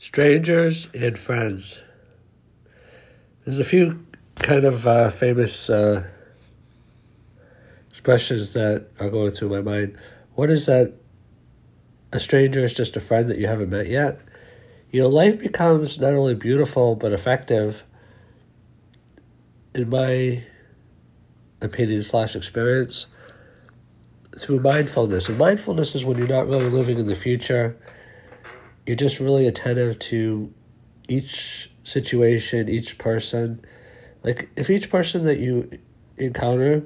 Strangers 0.00 0.88
and 0.94 1.18
friends. 1.18 1.78
There's 3.44 3.58
a 3.58 3.64
few 3.64 4.06
kind 4.36 4.64
of 4.64 4.86
uh, 4.86 5.10
famous 5.10 5.68
uh, 5.68 6.08
expressions 7.90 8.54
that 8.54 8.86
are 8.98 9.10
going 9.10 9.32
through 9.32 9.50
my 9.50 9.60
mind. 9.60 9.98
One 10.36 10.48
is 10.48 10.64
that 10.64 10.94
a 12.14 12.18
stranger 12.18 12.60
is 12.60 12.72
just 12.72 12.96
a 12.96 13.00
friend 13.00 13.28
that 13.28 13.36
you 13.36 13.46
haven't 13.46 13.68
met 13.68 13.88
yet. 13.88 14.18
You 14.90 15.02
know, 15.02 15.08
life 15.08 15.38
becomes 15.38 16.00
not 16.00 16.14
only 16.14 16.34
beautiful 16.34 16.96
but 16.96 17.12
effective, 17.12 17.84
in 19.74 19.90
my 19.90 20.42
opinion 21.60 22.02
slash 22.02 22.34
experience, 22.34 23.04
through 24.38 24.60
mindfulness. 24.60 25.28
And 25.28 25.36
mindfulness 25.36 25.94
is 25.94 26.06
when 26.06 26.16
you're 26.16 26.26
not 26.26 26.46
really 26.46 26.70
living 26.70 26.98
in 26.98 27.06
the 27.06 27.14
future 27.14 27.76
you're 28.86 28.96
just 28.96 29.20
really 29.20 29.46
attentive 29.46 29.98
to 29.98 30.52
each 31.08 31.70
situation, 31.82 32.68
each 32.68 32.98
person. 32.98 33.64
Like 34.22 34.50
if 34.56 34.70
each 34.70 34.90
person 34.90 35.24
that 35.24 35.38
you 35.38 35.70
encounter, 36.18 36.84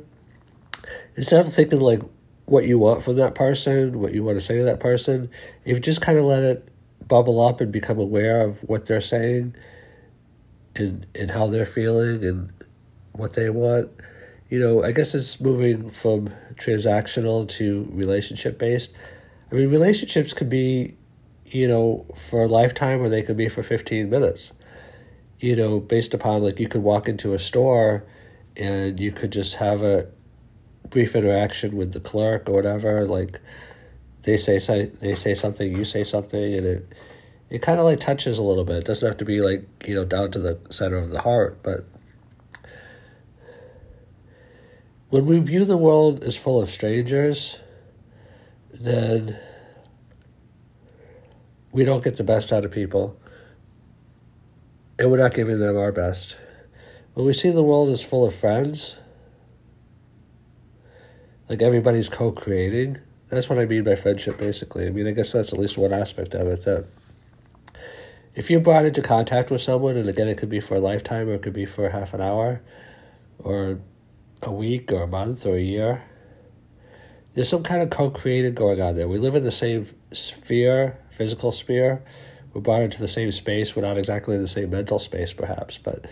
instead 1.17 1.45
of 1.45 1.53
thinking 1.53 1.81
like 1.81 2.01
what 2.47 2.67
you 2.67 2.79
want 2.79 3.03
from 3.03 3.17
that 3.17 3.35
person, 3.35 4.01
what 4.01 4.15
you 4.15 4.23
want 4.23 4.37
to 4.37 4.41
say 4.41 4.59
to 4.59 4.65
that 4.65 4.81
person, 4.81 5.31
if 5.65 5.77
you 5.77 5.81
just 5.81 6.01
kind 6.01 6.19
of 6.19 6.25
let 6.25 6.43
it 6.43 6.69
bubble 7.09 7.45
up 7.45 7.61
and 7.61 7.71
become 7.71 7.99
aware 7.99 8.41
of 8.41 8.59
what 8.63 8.87
they're 8.87 9.01
saying 9.01 9.55
and 10.75 11.07
and 11.15 11.31
how 11.31 11.47
they're 11.47 11.67
feeling 11.67 12.25
and 12.25 12.53
what 13.13 13.35
they 13.35 13.51
want. 13.51 13.91
You 14.49 14.59
know, 14.61 14.85
I 14.85 14.93
guess 14.93 15.15
it's 15.15 15.41
moving 15.41 15.91
from 15.91 16.31
transactional 16.55 17.49
to 17.51 17.89
relationship 17.91 18.59
based. 18.59 18.93
I 19.51 19.57
mean, 19.57 19.71
relationships 19.71 20.33
could 20.33 20.49
be 20.49 20.97
you 21.55 21.69
know, 21.69 22.05
for 22.17 22.43
a 22.43 22.49
lifetime 22.49 23.01
or 23.01 23.09
they 23.09 23.23
could 23.23 23.37
be 23.37 23.49
for 23.49 23.63
15 23.63 24.11
minutes. 24.11 24.53
You 25.39 25.55
know, 25.55 25.79
based 25.79 26.13
upon 26.13 26.43
like 26.43 26.59
you 26.59 26.69
could 26.69 26.83
walk 26.83 27.09
into 27.09 27.33
a 27.33 27.39
store 27.39 28.05
and 28.57 28.99
you 28.99 29.13
could 29.13 29.31
just 29.31 29.55
have 29.57 29.81
a 29.81 30.09
brief 30.91 31.15
interaction 31.15 31.77
with 31.77 31.93
the 31.93 32.01
clerk 32.01 32.49
or 32.49 32.55
whatever. 32.55 33.07
Like 33.07 33.39
they 34.23 34.37
say 34.37 34.59
they 35.01 35.15
say 35.15 35.35
something, 35.35 35.77
you 35.77 35.85
say 35.85 36.03
something, 36.03 36.55
and 36.55 36.67
it 36.67 36.95
it 37.51 37.63
kind 37.63 37.79
of 37.79 37.85
like 37.85 38.01
touches 38.01 38.39
a 38.39 38.43
little 38.43 38.65
bit. 38.65 38.79
It 38.79 38.85
doesn't 38.87 39.07
have 39.07 39.19
to 39.19 39.25
be 39.25 39.41
like 39.41 39.65
you 39.87 39.95
know 39.95 40.05
down 40.05 40.33
to 40.33 40.41
the 40.41 40.59
center 40.71 40.97
of 40.97 41.11
the 41.11 41.21
heart, 41.21 41.63
but 41.63 41.85
when 45.11 45.27
we 45.27 45.39
view 45.39 45.65
the 45.65 45.77
world 45.77 46.25
as 46.25 46.37
full 46.37 46.61
of 46.61 46.69
strangers, 46.69 47.61
then 48.73 49.39
we 51.75 51.85
don't 51.85 52.05
get 52.05 52.17
the 52.17 52.25
best 52.25 52.53
out 52.53 52.65
of 52.65 52.71
people, 52.71 53.21
and 54.97 55.11
we're 55.11 55.19
not 55.19 55.35
giving 55.35 55.59
them 55.59 55.77
our 55.77 55.91
best. 55.91 56.39
When 57.15 57.27
we 57.27 57.33
see 57.33 57.51
the 57.51 57.65
world 57.65 57.91
as 57.91 58.03
full 58.03 58.25
of 58.25 58.33
friends, 58.33 58.97
like 61.49 61.61
everybody's 61.61 62.09
co 62.09 62.31
creating, 62.31 62.99
that's 63.29 63.49
what 63.51 63.59
I 63.59 63.67
mean 63.67 63.83
by 63.83 63.97
friendship, 63.97 64.39
basically. 64.39 64.87
I 64.87 64.91
mean, 64.91 65.09
I 65.09 65.11
guess 65.11 65.33
that's 65.33 65.53
at 65.53 65.59
least 65.59 65.77
one 65.77 65.93
aspect 65.93 66.35
of 66.35 66.47
it 66.47 66.65
that 66.65 66.87
if 68.37 68.51
you're 68.51 68.61
brought 68.61 68.85
into 68.85 69.03
contact 69.03 69.51
with 69.51 69.61
someone, 69.61 69.97
and 69.97 70.09
again, 70.09 70.29
it 70.29 70.39
could 70.39 70.49
be 70.49 70.61
for 70.61 70.77
a 70.77 70.81
lifetime 70.81 71.29
or 71.29 71.35
it 71.35 71.43
could 71.43 71.53
be 71.53 71.67
for 71.67 71.89
half 71.89 72.15
an 72.15 72.21
hour 72.21 72.63
or 73.41 73.81
a 74.43 74.53
week 74.53 74.93
or 74.93 75.03
a 75.03 75.07
month 75.09 75.45
or 75.45 75.57
a 75.57 75.61
year, 75.61 76.03
there's 77.35 77.49
some 77.49 77.65
kind 77.65 77.83
of 77.83 77.91
co-creating 77.91 78.55
going 78.55 78.81
on 78.81 78.95
there. 78.95 79.09
We 79.09 79.19
live 79.19 79.35
in 79.35 79.43
the 79.43 79.51
same 79.51 79.89
sphere, 80.15 80.99
physical 81.11 81.53
sphere. 81.53 82.03
We're 82.53 82.61
brought 82.61 82.83
into 82.83 83.01
the 83.01 83.09
same 83.09 83.33
space. 83.33 83.75
We're 83.75 83.83
not 83.83 83.99
exactly 83.99 84.37
in 84.37 84.43
the 84.43 84.49
same 84.49 84.71
mental 84.71 84.99
space, 84.99 85.33
perhaps, 85.33 85.79
but 85.79 86.07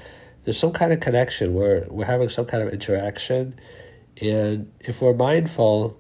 there's 0.45 0.59
some 0.59 0.73
kind 0.73 0.93
of 0.93 1.01
connection. 1.01 1.55
We're 1.55 1.87
we're 1.89 2.05
having 2.05 2.29
some 2.29 2.47
kind 2.47 2.63
of 2.63 2.73
interaction, 2.73 3.59
and 4.21 4.73
if 4.81 5.01
we're 5.01 5.15
mindful, 5.15 5.99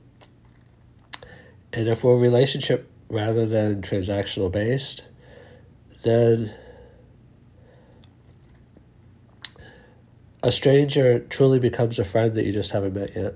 and 1.73 1.89
if 1.89 2.03
we're 2.03 2.17
relationship 2.17 2.91
rather 3.09 3.47
than 3.47 3.83
transactional 3.83 4.51
based, 4.51 5.05
then 6.03 6.53
a 10.43 10.51
stranger 10.51 11.21
truly 11.21 11.61
becomes 11.61 11.99
a 11.99 12.05
friend 12.05 12.35
that 12.35 12.45
you 12.45 12.53
just 12.53 12.73
haven't 12.73 12.95
met 12.95 13.15
yet. 13.15 13.35